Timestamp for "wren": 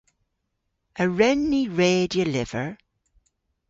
1.09-1.39